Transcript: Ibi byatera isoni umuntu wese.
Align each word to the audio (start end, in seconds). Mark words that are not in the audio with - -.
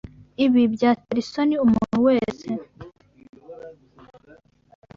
Ibi 0.45 0.61
byatera 0.75 1.19
isoni 1.23 1.55
umuntu 1.65 1.97
wese. 2.07 2.49